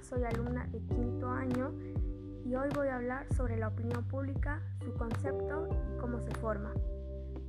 soy 0.00 0.22
alumna 0.22 0.66
de 0.70 0.78
quinto 0.78 1.28
año 1.28 1.72
y 2.44 2.54
hoy 2.54 2.68
voy 2.72 2.86
a 2.86 2.96
hablar 2.96 3.26
sobre 3.34 3.56
la 3.56 3.68
opinión 3.68 4.04
pública, 4.04 4.62
su 4.84 4.92
concepto 4.94 5.68
y 5.92 5.98
cómo 5.98 6.20
se 6.20 6.30
forma. 6.36 6.72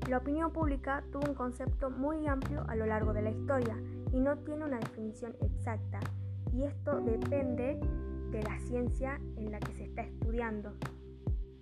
La 0.10 0.18
opinión 0.18 0.52
pública 0.52 1.04
tuvo 1.12 1.30
un 1.30 1.36
concepto 1.36 1.92
muy 1.92 2.26
amplio 2.26 2.66
a 2.68 2.76
lo 2.76 2.88
largo 2.88 3.14
de 3.14 3.22
la 3.22 3.30
historia 3.30 3.78
y 4.12 4.20
no 4.20 4.36
tiene 4.40 4.66
una 4.66 4.80
definición 4.80 5.36
exacta, 5.42 6.00
y 6.52 6.64
esto 6.64 7.02
depende 7.02 7.80
de 8.32 8.44
la 8.44 8.58
ciencia 8.62 9.22
en 9.38 9.52
la 9.52 9.60
que 9.60 9.74
se 9.74 9.84
está 9.84 10.02
estudiando. 10.02 10.74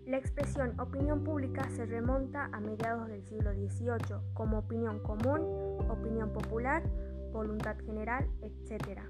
La 0.05 0.17
expresión 0.17 0.79
opinión 0.79 1.25
pública 1.25 1.69
se 1.69 1.85
remonta 1.85 2.45
a 2.45 2.61
mediados 2.61 3.09
del 3.09 3.25
siglo 3.25 3.51
XVIII 3.51 4.22
como 4.33 4.59
opinión 4.59 4.99
común, 4.99 5.41
opinión 5.89 6.31
popular, 6.31 6.81
voluntad 7.33 7.77
general, 7.85 8.25
etc. 8.41 9.02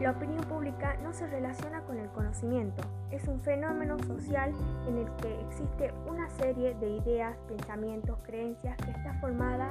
La 0.00 0.12
opinión 0.12 0.42
pública 0.44 0.96
no 1.02 1.12
se 1.12 1.26
relaciona 1.26 1.82
con 1.82 1.98
el 1.98 2.08
conocimiento, 2.08 2.82
es 3.10 3.28
un 3.28 3.38
fenómeno 3.42 3.98
social 3.98 4.50
en 4.88 4.96
el 4.96 5.14
que 5.16 5.38
existe 5.42 5.92
una 6.06 6.30
serie 6.30 6.74
de 6.76 6.88
ideas, 6.88 7.36
pensamientos, 7.46 8.18
creencias 8.22 8.78
que 8.78 8.92
está 8.92 9.12
formada 9.20 9.68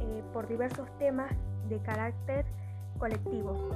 eh, 0.00 0.24
por 0.32 0.48
diversos 0.48 0.88
temas 0.98 1.30
de 1.68 1.78
carácter 1.80 2.46
colectivo. 2.98 3.68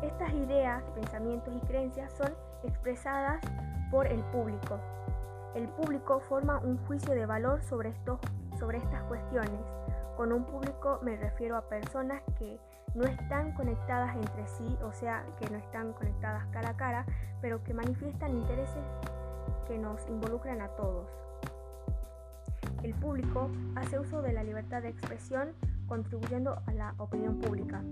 Estas 0.00 0.32
ideas, 0.32 0.82
pensamientos 0.94 1.52
y 1.54 1.66
creencias 1.66 2.10
son 2.12 2.32
expresadas 2.62 3.44
por 3.90 4.06
el 4.06 4.20
público. 4.32 4.80
El 5.54 5.68
público 5.68 6.20
forma 6.20 6.60
un 6.60 6.78
juicio 6.86 7.12
de 7.12 7.26
valor 7.26 7.62
sobre, 7.62 7.92
sobre 8.58 8.78
estas 8.78 9.02
cuestiones. 9.02 9.60
Con 10.16 10.32
un 10.32 10.44
público 10.44 10.98
me 11.02 11.14
refiero 11.16 11.58
a 11.58 11.68
personas 11.68 12.22
que 12.38 12.58
no 12.94 13.04
están 13.04 13.52
conectadas 13.52 14.14
entre 14.16 14.46
sí, 14.46 14.76
o 14.82 14.92
sea, 14.92 15.26
que 15.38 15.48
no 15.50 15.58
están 15.58 15.92
conectadas 15.92 16.46
cara 16.52 16.70
a 16.70 16.76
cara, 16.76 17.06
pero 17.40 17.62
que 17.64 17.74
manifiestan 17.74 18.32
intereses 18.32 18.84
que 19.66 19.78
nos 19.78 20.06
involucran 20.08 20.60
a 20.60 20.68
todos. 20.68 21.08
El 22.82 22.94
público 22.94 23.50
hace 23.76 23.98
uso 23.98 24.22
de 24.22 24.32
la 24.32 24.44
libertad 24.44 24.82
de 24.82 24.90
expresión 24.90 25.52
contribuyendo 25.86 26.62
a 26.66 26.72
la 26.72 26.94
opinión 26.98 27.38
pública. 27.40 27.82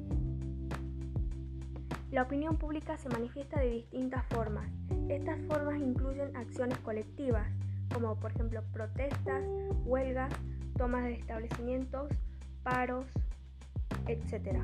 La 2.10 2.22
opinión 2.22 2.58
pública 2.58 2.98
se 2.98 3.08
manifiesta 3.08 3.58
de 3.58 3.70
distintas 3.70 4.24
formas. 4.26 4.70
Estas 5.08 5.40
formas 5.48 5.80
incluyen 5.80 6.36
acciones 6.36 6.76
colectivas, 6.78 7.46
como 7.92 8.16
por 8.16 8.32
ejemplo 8.32 8.62
protestas, 8.72 9.42
huelgas, 9.86 10.30
tomas 10.76 11.04
de 11.04 11.14
establecimientos, 11.14 12.10
paros, 12.62 13.06
etc. 14.06 14.58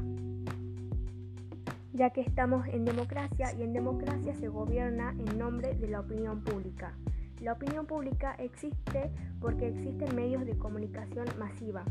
Ya 1.92 2.10
que 2.10 2.20
estamos 2.20 2.66
en 2.68 2.84
democracia 2.84 3.52
y 3.58 3.62
en 3.62 3.72
democracia 3.72 4.34
se 4.34 4.48
gobierna 4.48 5.10
en 5.10 5.38
nombre 5.38 5.74
de 5.74 5.88
la 5.88 6.00
opinión 6.00 6.42
pública. 6.42 6.92
La 7.40 7.52
opinión 7.52 7.86
pública 7.86 8.34
existe 8.38 9.10
porque 9.40 9.68
existen 9.68 10.14
medios 10.14 10.44
de 10.44 10.56
comunicación 10.56 11.26
masiva. 11.38 11.84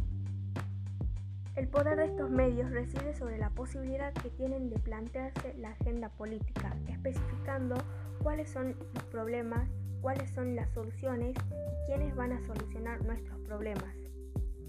El 1.55 1.67
poder 1.67 1.97
de 1.97 2.05
estos 2.05 2.29
medios 2.29 2.69
reside 2.69 3.15
sobre 3.15 3.39
la 3.39 3.49
posibilidad 3.49 4.13
que 4.13 4.29
tienen 4.29 4.69
de 4.69 4.77
plantearse 4.77 5.55
la 5.57 5.69
agenda 5.69 6.09
política, 6.09 6.75
especificando 6.87 7.75
cuáles 8.21 8.49
son 8.49 8.75
los 8.93 9.03
problemas, 9.05 9.67
cuáles 10.01 10.29
son 10.31 10.55
las 10.55 10.69
soluciones 10.71 11.35
y 11.35 11.85
quiénes 11.87 12.15
van 12.15 12.33
a 12.33 12.41
solucionar 12.45 13.03
nuestros 13.03 13.39
problemas. 13.39 13.95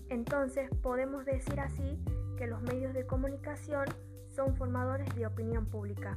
Entonces 0.09 0.71
podemos 0.83 1.27
decir 1.27 1.61
así 1.61 1.99
que 2.39 2.47
los 2.47 2.62
medios 2.62 2.94
de 2.94 3.05
comunicación 3.05 3.84
son 4.28 4.55
formadores 4.55 5.12
de 5.17 5.27
opinión 5.27 5.66
pública. 5.66 6.16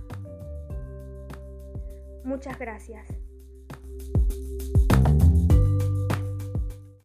Muchas 2.24 2.60
gracias. 2.60 3.08